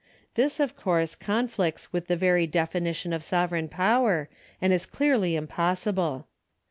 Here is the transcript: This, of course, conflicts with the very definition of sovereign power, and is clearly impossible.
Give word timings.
This, 0.33 0.59
of 0.59 0.75
course, 0.75 1.13
conflicts 1.13 1.93
with 1.93 2.07
the 2.07 2.15
very 2.15 2.47
definition 2.47 3.13
of 3.13 3.23
sovereign 3.23 3.69
power, 3.69 4.29
and 4.59 4.73
is 4.73 4.87
clearly 4.87 5.35
impossible. 5.35 6.25